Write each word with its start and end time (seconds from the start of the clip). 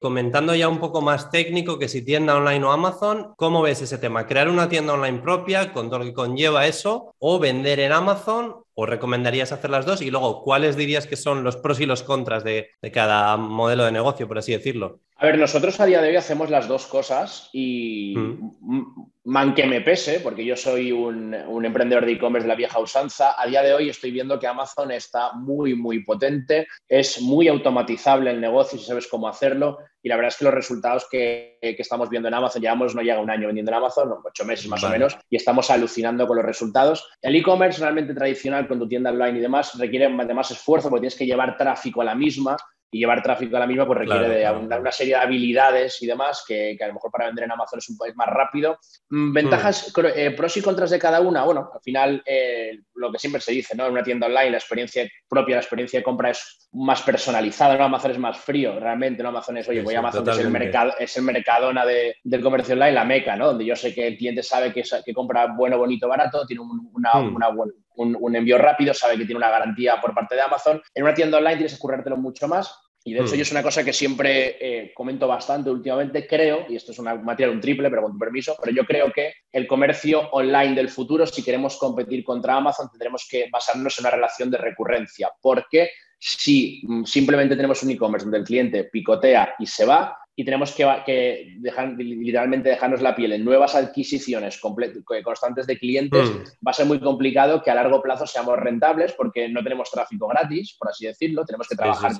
comentando 0.00 0.54
ya 0.54 0.68
un 0.68 0.80
poco 0.80 1.02
más 1.02 1.30
técnico 1.30 1.78
que 1.78 1.88
si 1.88 2.02
tienda 2.02 2.36
online 2.36 2.64
o 2.64 2.72
Amazon, 2.72 3.34
¿cómo 3.36 3.62
ves 3.62 3.82
ese 3.82 3.98
tema? 3.98 4.26
¿Crear 4.26 4.48
una 4.48 4.68
tienda 4.68 4.94
online 4.94 5.20
propia 5.20 5.72
con 5.72 5.88
todo 5.88 6.00
lo 6.00 6.04
que 6.06 6.14
conlleva 6.14 6.66
eso 6.66 7.14
o 7.18 7.38
vender 7.38 7.78
en 7.80 7.92
Amazon 7.92 8.56
¿O 8.82 8.86
recomendarías 8.86 9.52
hacer 9.52 9.68
las 9.68 9.84
dos? 9.84 10.00
Y 10.00 10.10
luego, 10.10 10.42
¿cuáles 10.42 10.74
dirías 10.74 11.06
que 11.06 11.16
son 11.16 11.44
los 11.44 11.58
pros 11.58 11.80
y 11.80 11.84
los 11.84 12.02
contras 12.02 12.44
de, 12.44 12.70
cada 12.94 13.36
modelo 13.36 13.84
de 13.84 13.92
negocio, 13.92 14.26
por 14.26 14.38
así 14.38 14.52
decirlo? 14.52 15.00
A 15.16 15.26
ver, 15.26 15.36
nosotros 15.36 15.78
a 15.80 15.84
día 15.84 16.00
de 16.00 16.08
hoy 16.08 16.16
hacemos 16.16 16.48
las 16.48 16.66
dos 16.66 16.86
cosas 16.86 17.50
y 17.52 18.14
mm. 18.16 19.10
Man 19.30 19.54
que 19.54 19.64
me 19.64 19.80
pese, 19.80 20.18
porque 20.18 20.44
yo 20.44 20.56
soy 20.56 20.90
un, 20.90 21.32
emprendedor 21.64 22.04
de 22.04 22.12
e-commerce 22.12 22.44
de 22.44 22.48
la 22.48 22.56
vieja 22.56 22.80
usanza, 22.80 23.40
a 23.40 23.46
día 23.46 23.62
de 23.62 23.72
hoy 23.72 23.88
estoy 23.88 24.10
viendo 24.10 24.40
que 24.40 24.48
Amazon 24.48 24.90
está 24.90 25.34
muy, 25.34 25.76
muy 25.76 26.02
potente, 26.02 26.66
es 26.88 27.22
muy 27.22 27.46
automatizable 27.46 28.30
el 28.30 28.40
negocio 28.40 28.76
si 28.76 28.84
sabes 28.84 29.06
cómo 29.06 29.28
hacerlo 29.28 29.78
y 30.02 30.08
la 30.08 30.16
verdad 30.16 30.30
es 30.30 30.36
que 30.36 30.46
los 30.46 30.54
resultados 30.54 31.06
que, 31.08 31.58
estamos 31.60 32.10
viendo 32.10 32.26
en 32.26 32.34
Amazon, 32.34 32.60
llevamos 32.60 32.96
no 32.96 33.02
llega 33.02 33.20
un 33.20 33.30
año 33.30 33.46
vendiendo 33.46 33.70
en 33.70 33.76
Amazon, 33.76 34.12
ocho 34.24 34.44
meses 34.44 34.66
más 34.66 34.82
o 34.82 34.88
menos, 34.88 35.16
y 35.28 35.36
estamos 35.36 35.70
alucinando 35.70 36.26
con 36.26 36.36
los 36.36 36.44
resultados. 36.44 37.08
El 37.22 37.36
e-commerce 37.36 37.80
realmente 37.80 38.14
tradicional 38.14 38.66
con 38.66 38.80
tu 38.80 38.88
tienda 38.88 39.10
online 39.10 39.38
y 39.38 39.42
demás 39.42 39.78
requiere 39.78 40.08
de 40.08 40.34
más 40.34 40.50
esfuerzo 40.50 40.88
porque 40.88 41.02
tienes 41.02 41.16
que 41.16 41.26
llevar 41.26 41.56
tráfico 41.56 42.00
a 42.00 42.04
la 42.04 42.16
misma 42.16 42.56
y 42.90 42.98
llevar 42.98 43.22
tráfico 43.22 43.56
a 43.56 43.60
la 43.60 43.66
misma 43.66 43.86
pues 43.86 44.00
requiere 44.00 44.28
de 44.28 44.50
una, 44.50 44.92
serie 44.92 45.14
de 45.14 45.20
habilidades 45.20 46.02
y 46.02 46.06
demás 46.06 46.44
que, 46.46 46.76
a 46.80 46.86
lo 46.88 46.94
mejor 46.94 47.10
para 47.10 47.26
vender 47.26 47.44
en 47.44 47.52
Amazon 47.52 47.78
es 47.78 47.88
un 47.88 47.96
poco 47.96 48.10
más 48.16 48.28
rápido. 48.28 48.78
Mm, 49.10 49.32
ventajas, 49.32 49.92
hmm. 49.96 50.06
eh, 50.14 50.30
pros 50.32 50.56
y 50.56 50.62
contras 50.62 50.90
de 50.90 50.98
cada 50.98 51.20
una. 51.20 51.44
Bueno, 51.44 51.70
al 51.72 51.80
final 51.80 52.22
eh, 52.26 52.80
lo 53.00 53.10
que 53.10 53.18
siempre 53.18 53.40
se 53.40 53.52
dice, 53.52 53.76
¿no? 53.76 53.86
En 53.86 53.92
una 53.92 54.02
tienda 54.02 54.26
online 54.26 54.50
la 54.50 54.58
experiencia 54.58 55.08
propia, 55.28 55.56
la 55.56 55.62
experiencia 55.62 55.98
de 55.98 56.04
compra 56.04 56.30
es 56.30 56.68
más 56.72 57.02
personalizada, 57.02 57.76
¿no? 57.76 57.84
Amazon 57.84 58.10
es 58.10 58.18
más 58.18 58.38
frío, 58.38 58.78
realmente, 58.78 59.22
¿no? 59.22 59.30
Amazon 59.30 59.56
es, 59.56 59.68
oye, 59.68 59.82
voy 59.82 59.94
a 59.94 60.00
Amazon, 60.00 60.24
que 60.24 60.30
es 60.30 60.38
el, 60.38 60.50
mercado, 60.50 60.92
es 60.98 61.16
el 61.16 61.24
mercadona 61.24 61.84
del 61.86 62.42
comercio 62.42 62.74
online, 62.74 62.92
la 62.92 63.04
meca, 63.04 63.36
¿no? 63.36 63.46
Donde 63.46 63.64
yo 63.64 63.74
sé 63.74 63.94
que 63.94 64.06
el 64.06 64.16
cliente 64.16 64.42
sabe 64.42 64.72
que, 64.72 64.82
que 65.04 65.14
compra 65.14 65.46
bueno, 65.56 65.78
bonito, 65.78 66.06
barato, 66.08 66.46
tiene 66.46 66.62
una, 66.62 67.14
hmm. 67.14 67.34
una, 67.34 67.48
un, 67.96 68.36
envío 68.36 68.58
rápido, 68.58 68.94
sabe 68.94 69.16
que 69.16 69.24
tiene 69.24 69.38
una 69.38 69.50
garantía 69.50 70.00
por 70.00 70.14
parte 70.14 70.34
de 70.34 70.42
Amazon. 70.42 70.80
En 70.94 71.04
una 71.04 71.14
tienda 71.14 71.38
online 71.38 71.56
tienes 71.56 71.74
que 71.74 71.78
currártelo 71.78 72.16
mucho 72.16 72.48
más. 72.48 72.89
Y 73.04 73.14
de 73.14 73.20
hecho, 73.20 73.34
hmm. 73.34 73.36
yo 73.36 73.42
es 73.42 73.52
una 73.52 73.62
cosa 73.62 73.82
que 73.82 73.92
siempre 73.92 74.56
eh, 74.60 74.92
comento 74.94 75.26
bastante 75.26 75.70
últimamente. 75.70 76.26
Creo, 76.26 76.66
y 76.68 76.76
esto 76.76 76.92
es 76.92 76.98
una 76.98 77.14
materia, 77.14 77.52
un 77.52 77.60
triple, 77.60 77.88
pero 77.88 78.02
con 78.02 78.12
tu 78.12 78.18
permiso, 78.18 78.56
pero 78.60 78.74
yo 78.74 78.84
creo 78.84 79.10
que 79.12 79.32
el 79.52 79.66
comercio 79.66 80.28
online 80.32 80.74
del 80.74 80.90
futuro, 80.90 81.26
si 81.26 81.42
queremos 81.42 81.78
competir 81.78 82.22
contra 82.22 82.56
Amazon, 82.56 82.90
tendremos 82.90 83.26
que 83.28 83.48
basarnos 83.50 83.98
en 83.98 84.02
una 84.04 84.10
relación 84.10 84.50
de 84.50 84.58
recurrencia. 84.58 85.30
Porque 85.40 85.90
si 86.18 86.82
mm, 86.84 87.04
simplemente 87.04 87.56
tenemos 87.56 87.82
un 87.82 87.90
e-commerce 87.90 88.26
donde 88.26 88.38
el 88.38 88.44
cliente 88.44 88.84
picotea 88.84 89.54
y 89.58 89.66
se 89.66 89.86
va, 89.86 90.16
y 90.40 90.44
tenemos 90.44 90.72
que, 90.72 91.54
dejar, 91.58 91.90
literalmente 91.98 92.70
dejarnos 92.70 93.02
la 93.02 93.14
piel 93.14 93.32
en 93.32 93.44
nuevas 93.44 93.74
adquisiciones 93.74 94.58
constantes 94.58 95.66
de 95.66 95.78
clientes, 95.78 96.30
mm. 96.30 96.66
va 96.66 96.70
a 96.70 96.72
ser 96.72 96.86
muy 96.86 96.98
complicado 96.98 97.62
que 97.62 97.70
a 97.70 97.74
largo 97.74 98.00
plazo 98.00 98.26
seamos 98.26 98.56
rentables 98.58 99.12
porque 99.12 99.50
no 99.50 99.62
tenemos 99.62 99.90
tráfico 99.90 100.28
gratis, 100.28 100.74
por 100.78 100.88
así 100.88 101.04
decirlo, 101.04 101.44
tenemos 101.44 101.68
que 101.68 101.76
trabajar 101.76 102.12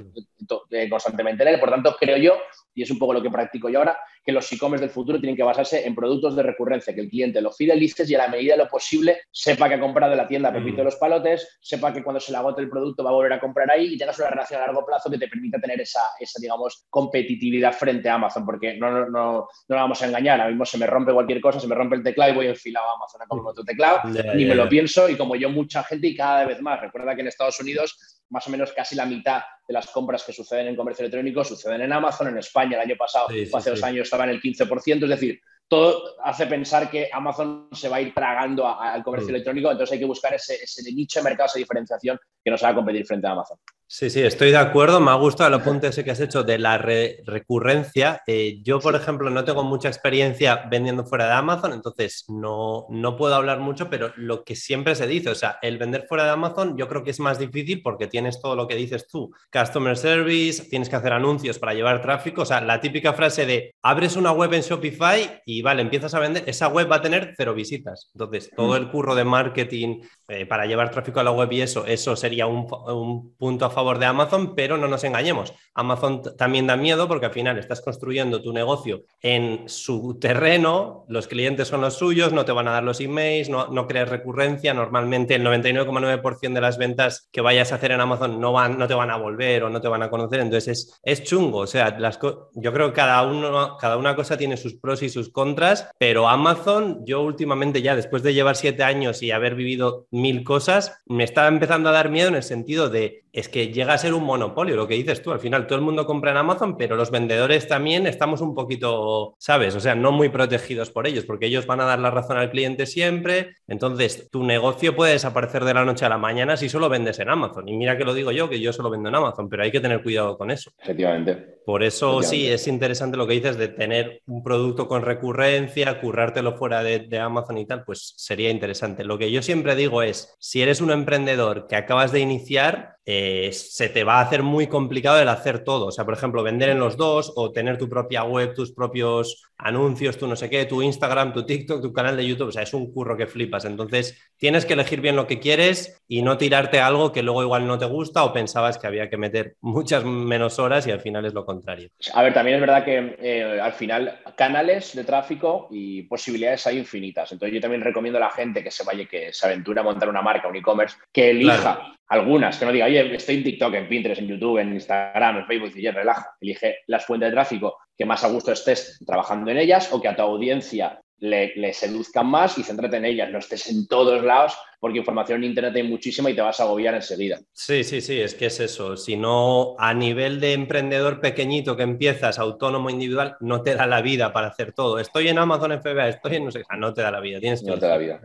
eh, 0.69 0.91
constantemente 0.91 1.45
en 1.45 1.49
él. 1.49 1.61
Por 1.61 1.71
tanto, 1.71 1.97
creo 1.99 2.19
yo, 2.19 2.37
y 2.75 2.83
es 2.83 2.91
un 2.91 2.99
poco 2.99 3.15
lo 3.15 3.23
que 3.23 3.31
practico 3.31 3.71
yo 3.71 3.79
ahora, 3.79 3.99
que 4.23 4.33
los 4.33 4.53
e-commerce 4.53 4.85
del 4.85 4.93
futuro 4.93 5.19
tienen 5.19 5.37
que 5.37 5.43
basarse 5.43 5.87
en 5.87 5.95
productos 5.95 6.37
de 6.37 6.43
recurrencia, 6.43 6.95
que 6.95 7.01
el 7.01 7.09
cliente 7.09 7.41
lo 7.41 7.53
fidelices 7.53 8.11
y 8.11 8.15
a 8.15 8.19
la 8.19 8.29
medida 8.29 8.53
de 8.53 8.65
lo 8.65 8.69
posible 8.69 9.21
sepa 9.31 9.69
que 9.69 9.77
ha 9.77 9.81
comprado 9.81 10.13
en 10.13 10.19
la 10.19 10.29
tienda 10.29 10.53
Pepito 10.53 10.77
de 10.77 10.83
mm. 10.83 10.85
los 10.85 10.97
Palotes, 10.97 11.59
sepa 11.61 11.91
que 11.93 12.03
cuando 12.03 12.21
se 12.21 12.33
le 12.33 12.39
agote 12.39 12.61
el 12.61 12.69
producto 12.69 13.03
va 13.03 13.11
a 13.11 13.15
volver 13.15 13.33
a 13.33 13.41
comprar 13.41 13.71
ahí 13.71 13.95
y 13.95 13.99
tengas 13.99 14.19
una 14.19 14.29
relación 14.29 14.61
a 14.61 14.67
largo 14.67 14.85
plazo 14.85 15.11
que 15.11 15.17
te 15.17 15.29
permita 15.29 15.59
tener 15.59 15.81
esa, 15.81 16.01
esa 16.19 16.39
digamos, 16.39 16.87
competitividad 16.91 17.73
frente 17.73 18.10
Amazon, 18.11 18.45
porque 18.45 18.77
no, 18.77 18.91
no, 18.91 19.07
no, 19.09 19.49
no 19.69 19.77
vamos 19.77 20.03
a 20.03 20.07
engañar. 20.07 20.41
Ahora 20.41 20.51
mismo 20.51 20.67
se 20.67 20.79
me 20.79 20.87
rompe 20.87 21.13
cualquier 21.13 21.41
cosa, 21.41 21.61
se 21.61 21.67
me 21.67 21.75
rompe 21.75 21.97
el 21.97 22.03
teclado 22.03 22.33
y 22.33 22.35
voy 22.35 22.47
enfilado 22.49 22.87
a 22.89 22.95
Amazon 22.95 23.23
a 23.23 23.27
comprar 23.27 23.53
otro 23.53 23.65
teclado, 23.65 24.01
ni 24.35 24.45
me 24.45 24.55
lo 24.55 24.69
pienso. 24.69 25.09
Y 25.09 25.17
como 25.17 25.37
yo, 25.37 25.49
mucha 25.51 25.83
gente 25.85 26.09
y 26.09 26.17
cada 26.17 26.45
vez 26.45 26.61
más. 26.61 26.81
Recuerda 26.81 27.15
que 27.15 27.23
en 27.23 27.29
Estados 27.29 27.59
Unidos, 27.61 28.25
más 28.31 28.47
o 28.47 28.51
menos 28.51 28.73
casi 28.73 28.95
la 28.95 29.07
mitad 29.07 29.43
de 29.67 29.75
las 29.75 29.87
compras 29.87 30.25
que 30.25 30.33
suceden 30.33 30.69
en 30.69 30.77
comercio 30.77 31.03
electrónico 31.03 31.45
suceden 31.45 31.83
en 31.83 31.93
Amazon. 31.93 32.29
En 32.29 32.39
España, 32.39 32.77
el 32.77 32.89
año 32.89 32.97
pasado, 32.97 33.29
hace 33.29 33.71
dos 33.71 33.83
años, 33.83 34.05
estaba 34.05 34.25
en 34.25 34.31
el 34.31 34.43
15%. 34.43 35.05
Es 35.05 35.09
decir, 35.09 35.41
todo 35.71 36.17
hace 36.25 36.47
pensar 36.49 36.91
que 36.91 37.09
Amazon 37.13 37.69
se 37.71 37.89
va 37.89 37.97
a 37.97 38.01
ir 38.01 38.13
tragando 38.13 38.67
al 38.67 39.05
comercio 39.05 39.29
mm. 39.29 39.35
electrónico, 39.37 39.71
entonces 39.71 39.93
hay 39.93 40.01
que 40.01 40.05
buscar 40.05 40.35
ese, 40.35 40.57
ese 40.57 40.83
nicho 40.93 41.21
de 41.21 41.25
mercado, 41.25 41.47
esa 41.47 41.61
diferenciación 41.61 42.19
que 42.43 42.51
nos 42.51 42.63
haga 42.65 42.75
competir 42.75 43.07
frente 43.07 43.29
a 43.29 43.31
Amazon. 43.31 43.57
Sí, 43.93 44.09
sí, 44.09 44.21
estoy 44.23 44.53
de 44.53 44.57
acuerdo. 44.57 45.01
Me 45.01 45.11
ha 45.11 45.15
gustado 45.15 45.49
el 45.49 45.55
apunte 45.55 45.89
ese 45.89 46.05
que 46.05 46.13
has 46.13 46.21
hecho 46.21 46.45
de 46.45 46.59
la 46.59 46.79
recurrencia. 46.79 48.23
Eh, 48.25 48.61
yo, 48.63 48.79
por 48.79 48.95
ejemplo, 48.95 49.31
no 49.31 49.43
tengo 49.43 49.65
mucha 49.65 49.89
experiencia 49.89 50.63
vendiendo 50.71 51.05
fuera 51.05 51.27
de 51.27 51.33
Amazon, 51.33 51.73
entonces 51.73 52.25
no, 52.29 52.87
no 52.89 53.17
puedo 53.17 53.35
hablar 53.35 53.59
mucho, 53.59 53.91
pero 53.91 54.13
lo 54.15 54.45
que 54.45 54.55
siempre 54.55 54.95
se 54.95 55.09
dice, 55.09 55.31
o 55.31 55.35
sea, 55.35 55.59
el 55.61 55.77
vender 55.77 56.07
fuera 56.09 56.23
de 56.23 56.31
Amazon 56.31 56.77
yo 56.79 56.87
creo 56.87 57.03
que 57.03 57.11
es 57.11 57.19
más 57.19 57.41
difícil 57.41 57.83
porque 57.83 58.07
tienes 58.07 58.41
todo 58.41 58.55
lo 58.55 58.69
que 58.69 58.77
dices 58.77 59.09
tú, 59.09 59.35
customer 59.53 59.97
service, 59.97 60.67
tienes 60.71 60.89
que 60.89 60.95
hacer 60.95 61.13
anuncios 61.13 61.59
para 61.59 61.75
llevar 61.75 62.01
tráfico, 62.01 62.43
o 62.43 62.47
sea, 62.47 62.61
la 62.61 62.81
típica 62.81 63.13
frase 63.13 63.45
de 63.45 63.75
abres 63.83 64.15
una 64.15 64.31
web 64.31 64.55
en 64.55 64.63
Shopify 64.63 65.43
y 65.45 65.63
vale, 65.63 65.83
empiezas 65.83 66.15
a 66.15 66.21
vender, 66.21 66.45
esa 66.47 66.69
web 66.69 66.89
va 66.89 66.97
a 66.97 67.03
tener 67.03 67.35
cero 67.37 67.55
visitas. 67.55 68.09
Entonces, 68.15 68.53
todo 68.55 68.77
el 68.77 68.89
curro 68.89 69.17
de 69.17 69.25
marketing 69.25 70.03
eh, 70.31 70.47
para 70.47 70.67
llevar 70.67 70.91
tráfico 70.91 71.21
a 71.21 71.25
la 71.25 71.33
web 71.33 71.51
y 71.53 71.61
eso, 71.61 71.85
eso 71.87 72.15
sería 72.15 72.47
un, 72.47 72.67
un 72.87 73.35
punto 73.37 73.65
a 73.65 73.71
favor 73.71 73.99
de 73.99 74.07
Amazon, 74.07 74.55
pero 74.55 74.77
no 74.77 74.87
nos 74.87 75.03
engañemos. 75.05 75.53
Amazon 75.75 76.23
también 76.37 76.67
da 76.67 76.77
miedo 76.77 77.09
porque 77.09 77.27
al 77.27 77.33
final 77.33 77.59
estás 77.59 77.81
construyendo 77.81 78.41
tu 78.41 78.53
negocio 78.53 79.03
en 79.23 79.69
su 79.69 80.19
terreno, 80.21 81.05
los 81.09 81.27
clientes 81.27 81.69
son 81.69 81.81
los 81.81 81.95
suyos, 81.95 82.33
no 82.33 82.45
te 82.45 82.53
van 82.53 82.69
a 82.69 82.73
dar 82.73 82.85
los 82.85 83.01
emails, 83.01 83.49
no, 83.49 83.69
no 83.69 83.87
creas 83.87 84.09
recurrencia. 84.09 84.75
Normalmente 84.75 85.35
el 85.35 85.45
99,9% 85.45 86.53
de 86.53 86.61
las 86.61 86.79
ventas 86.79 87.29
que 87.33 87.41
vayas 87.41 87.73
a 87.73 87.77
hacer 87.77 87.93
en 87.93 88.01
Amazon 88.01 88.41
no, 88.41 88.53
van, 88.53 88.79
no 88.79 88.87
te 88.87 88.95
van 88.95 89.11
a 89.11 89.17
volver 89.17 89.65
o 89.65 89.71
no 89.71 89.81
te 89.81 89.89
van 89.89 90.03
a 90.03 90.11
conocer. 90.11 90.41
Entonces 90.41 91.01
es, 91.03 91.25
chungo. 91.25 91.59
O 91.59 91.67
sea, 91.67 91.99
las 91.99 92.19
yo 92.55 92.73
creo 92.73 92.89
que 92.89 92.95
cada, 92.95 93.23
uno, 93.27 93.77
cada 93.79 93.97
una 93.97 94.17
cosa 94.17 94.37
tiene 94.37 94.57
sus 94.57 94.75
pros 94.75 95.03
y 95.03 95.09
sus 95.09 95.31
contras, 95.31 95.89
pero 95.99 96.29
Amazon, 96.29 97.05
yo 97.05 97.23
últimamente 97.23 97.83
ya 97.83 97.97
después 97.97 98.23
de 98.23 98.35
llevar 98.35 98.57
siete 98.57 98.83
años 98.83 99.23
y 99.23 99.31
haber 99.31 99.55
vivido 99.55 100.07
mil 100.21 100.45
cosas, 100.45 101.01
me 101.07 101.25
está 101.25 101.49
empezando 101.49 101.89
a 101.89 101.93
dar 101.93 102.11
miedo 102.11 102.29
en 102.29 102.35
el 102.35 102.43
sentido 102.43 102.89
de 102.89 103.25
es 103.33 103.49
que 103.49 103.73
llega 103.73 103.95
a 103.95 103.99
ser 103.99 104.15
un 104.15 104.25
monopolio, 104.25 104.77
lo 104.77 104.89
que 104.89 104.95
dices 104.95 105.23
tú. 105.23 105.33
Al 105.33 105.41
final 105.41 105.67
todo 105.67 105.79
el 105.79 105.85
mundo 105.85 106.07
compra 106.07 106.33
en 106.33 106.39
Amazon, 106.39 106.77
pero 106.77 106.97
los 106.97 107.11
vendedores 107.11 107.69
también 107.69 108.07
estamos 108.07 108.41
un 108.41 108.55
poquito, 108.55 109.37
¿sabes? 109.39 109.75
O 109.75 109.81
sea, 109.81 109.95
no 109.95 110.13
muy 110.13 110.29
protegidos 110.29 110.91
por 110.91 111.07
ellos, 111.07 111.25
porque 111.25 111.47
ellos 111.47 111.67
van 111.67 111.81
a 111.81 111.85
dar 111.85 111.99
la 111.99 112.11
razón 112.11 112.39
al 112.39 112.51
cliente 112.51 112.87
siempre. 112.87 113.57
Entonces, 113.69 114.29
tu 114.31 114.45
negocio 114.45 114.97
puede 114.97 115.13
desaparecer 115.13 115.65
de 115.65 115.75
la 115.75 115.85
noche 115.85 116.05
a 116.05 116.09
la 116.09 116.19
mañana 116.19 116.57
si 116.57 116.69
solo 116.69 116.89
vendes 116.89 117.19
en 117.19 117.29
Amazon. 117.29 117.69
Y 117.69 117.77
mira 117.77 117.97
que 117.97 118.05
lo 118.05 118.15
digo 118.15 118.33
yo, 118.33 118.49
que 118.49 118.61
yo 118.61 118.73
solo 118.73 118.91
vendo 118.91 119.09
en 119.09 119.15
Amazon, 119.15 119.49
pero 119.49 119.63
hay 119.63 119.71
que 119.71 119.81
tener 119.81 120.03
cuidado 120.03 120.37
con 120.37 120.51
eso. 120.51 120.73
Efectivamente. 120.83 121.61
Por 121.65 121.83
eso 121.83 122.23
sí, 122.23 122.49
es 122.49 122.67
interesante 122.67 123.17
lo 123.17 123.27
que 123.27 123.35
dices 123.35 123.57
de 123.57 123.69
tener 123.69 124.23
un 124.27 124.43
producto 124.43 124.89
con 124.89 125.03
recurrencia, 125.03 126.01
currártelo 126.01 126.57
fuera 126.57 126.83
de, 126.83 127.01
de 127.01 127.19
Amazon 127.19 127.59
y 127.59 127.67
tal, 127.67 127.85
pues 127.85 128.15
sería 128.17 128.51
interesante. 128.51 129.05
Lo 129.05 129.19
que 129.19 129.31
yo 129.31 129.41
siempre 129.43 129.77
digo 129.77 130.03
es, 130.03 130.35
si 130.41 130.63
eres 130.63 130.81
un 130.81 130.91
emprendedor 130.91 131.67
que 131.69 131.77
acabas 131.77 132.13
de 132.13 132.21
iniciar, 132.21 132.97
eh, 133.13 133.20
se 133.53 133.89
te 133.89 134.05
va 134.05 134.19
a 134.19 134.23
hacer 134.23 134.43
muy 134.43 134.67
complicado 134.67 135.21
el 135.21 135.29
hacer 135.29 135.65
todo. 135.65 135.87
O 135.87 135.91
sea, 135.91 136.05
por 136.05 136.15
ejemplo, 136.15 136.43
vender 136.43 136.69
en 136.69 136.79
los 136.79 136.97
dos 136.97 137.33
o 137.37 137.53
tener 137.53 137.79
tu 137.79 137.89
propia 137.89 138.25
web, 138.25 138.55
tus 138.55 138.73
propios 138.73 139.45
anuncios, 139.59 140.17
tu 140.17 140.27
no 140.27 140.37
sé 140.37 140.49
qué, 140.49 140.65
tu 140.65 140.83
Instagram, 140.83 141.33
tu 141.33 141.45
TikTok, 141.45 141.83
tu 141.83 141.93
canal 141.93 142.17
de 142.17 142.27
YouTube. 142.27 142.49
O 142.49 142.53
sea, 142.53 142.63
es 142.63 142.73
un 142.73 142.93
curro 142.93 143.17
que 143.17 143.27
flipas. 143.27 143.65
Entonces, 143.65 144.33
tienes 144.37 144.65
que 144.65 144.75
elegir 144.75 145.01
bien 145.01 145.17
lo 145.17 145.27
que 145.27 145.39
quieres 145.39 146.01
y 146.09 146.23
no 146.23 146.39
tirarte 146.39 146.81
algo 146.81 147.13
que 147.13 147.23
luego 147.23 147.43
igual 147.43 147.67
no 147.67 147.79
te 147.79 147.87
gusta 147.87 148.25
o 148.25 148.33
pensabas 148.33 148.79
que 148.79 148.87
había 148.87 149.11
que 149.11 149.17
meter 149.17 149.57
muchas 149.61 150.05
menos 150.05 150.59
horas 150.59 150.87
y 150.87 150.91
al 150.91 151.01
final 151.01 151.25
es 151.27 151.35
lo 151.35 151.45
contrario. 151.45 151.89
A 152.15 152.23
ver, 152.23 152.33
también 152.33 152.57
es 152.57 152.61
verdad 152.61 152.85
que 152.85 153.17
eh, 153.21 153.61
al 153.61 153.73
final 153.73 154.21
canales 154.37 154.95
de 154.95 155.05
tráfico 155.05 155.69
y 155.71 156.03
posibilidades 156.03 156.67
hay 156.67 156.79
infinitas. 156.79 157.33
Entonces, 157.33 157.55
yo 157.55 157.61
también 157.61 157.83
recomiendo 157.83 158.19
a 158.19 158.21
la 158.21 158.31
gente 158.31 158.63
que 158.63 158.71
se 158.71 158.85
vaya, 158.85 159.05
que 159.07 159.33
se 159.33 159.47
aventura 159.47 159.81
a 159.81 159.85
montar 159.85 160.09
una 160.09 160.23
marca, 160.23 160.49
un 160.49 160.57
e-commerce, 160.57 160.97
que 161.13 161.31
elija 161.31 161.97
algunas, 162.11 162.59
que 162.59 162.67
no 162.67 162.73
diga, 162.73 162.87
oye, 162.87 163.15
estoy 163.15 163.37
en 163.37 163.45
TikTok, 163.45 163.75
en 163.75 163.89
Pinterest, 163.89 164.21
en 164.21 164.29
YouTube, 164.29 164.59
en 164.59 164.73
Instagram, 164.73 165.39
en 165.39 165.47
Facebook, 165.47 165.73
y 165.77 165.83
ya 165.83 165.93
relaja. 165.93 166.35
Elige 166.41 166.79
las 166.89 167.07
fuentes 167.07 167.29
de 167.29 167.33
tráfico 167.33 167.79
que 167.97 168.05
más 168.05 168.25
a 168.25 168.29
gusto 168.29 168.51
estés 168.51 168.99
trabajando 169.07 169.51
en 169.51 169.59
ellas 169.59 169.93
o 169.93 170.03
que 170.03 170.09
a 170.09 170.17
tu 170.17 170.23
audiencia 170.23 171.01
le, 171.21 171.73
seduzcan 171.73 172.27
más 172.27 172.59
y 172.59 172.65
céntrate 172.65 172.97
en 172.97 173.05
ellas. 173.05 173.31
No 173.31 173.39
estés 173.39 173.69
en 173.69 173.87
todos 173.87 174.25
lados 174.25 174.55
porque 174.81 174.99
información 174.99 175.45
en 175.45 175.51
Internet 175.51 175.77
hay 175.77 175.85
muchísima 175.85 176.31
y 176.31 176.35
te 176.35 176.41
vas 176.41 176.59
a 176.59 176.65
agobiar 176.65 176.97
enseguida. 176.97 177.39
Sí, 177.53 177.85
sí, 177.85 178.01
sí, 178.01 178.21
es 178.21 178.35
que 178.35 178.47
es 178.47 178.59
eso. 178.59 178.97
Si 178.97 179.17
no, 179.17 179.77
a 179.79 179.95
nivel 179.95 180.41
de 180.41 180.55
emprendedor 180.55 181.21
pequeñito 181.21 181.77
que 181.77 181.85
empiezas, 181.85 182.41
autónomo, 182.41 182.91
individual, 182.91 183.37
no 183.39 183.63
te 183.63 183.77
da 183.77 183.87
la 183.87 184.03
vida 184.03 184.33
para 184.33 184.49
hacer 184.49 184.73
todo. 184.73 184.99
Estoy 184.99 185.29
en 185.29 185.39
Amazon 185.39 185.81
FBA, 185.81 186.09
estoy 186.09 186.37
en 186.37 186.47
no 186.47 186.51
sé, 186.51 186.63
no 186.77 186.93
te 186.93 187.03
da 187.03 187.13
la 187.13 187.21
vida. 187.21 187.39
Tienes 187.39 187.63
que 187.63 187.71
no 187.71 187.79
te 187.79 187.87
da 187.87 187.93
la 187.93 187.99
vida. 187.99 188.21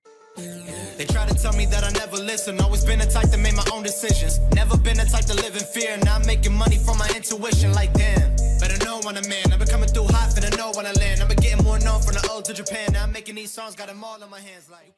They 0.98 1.06
try 1.06 1.26
to 1.26 1.34
tell 1.36 1.52
me 1.54 1.66
that 1.68 1.84
I 1.84 1.92
never 1.92 2.16
listen. 2.18 2.60
Always 2.62 2.86
been 2.86 3.00
the 3.00 3.06
type 3.06 3.30
to 3.32 3.38
make 3.38 3.56
my 3.56 3.66
own 3.74 3.84
decisions. 3.84 4.40
Never 4.54 4.78
been 4.78 4.96
the 4.96 5.04
type 5.04 5.26
to 5.26 5.34
live 5.34 5.56
in 5.56 5.64
fear. 5.64 5.98
Now 6.04 6.16
I'm 6.16 6.26
making 6.26 6.54
money 6.54 6.78
from 6.78 6.98
my 6.98 7.10
intuition. 7.16 7.74
Like 7.74 7.92
damn, 7.94 8.36
better 8.60 8.78
know 8.86 9.02
on 9.06 9.18
a 9.18 9.28
man. 9.28 9.52
I've 9.52 9.60
been 9.60 9.68
coming 9.68 9.90
through 9.90 10.08
hot, 10.08 10.30
finna 10.32 10.56
know 10.58 10.72
when 10.76 10.86
I 10.86 10.94
land. 10.94 11.22
I've 11.22 11.28
been 11.28 11.38
getting 11.38 11.64
more 11.66 11.80
known 11.80 12.02
from 12.02 12.14
the 12.16 12.26
old 12.32 12.46
to 12.46 12.54
Japan. 12.54 12.94
Now 12.94 13.04
I'm 13.04 13.12
making 13.12 13.36
these 13.36 13.52
songs, 13.52 13.76
got 13.76 13.88
them 13.88 14.04
all 14.04 14.22
in 14.24 14.30
my 14.30 14.40
hands 14.40 14.70
like. 14.72 14.94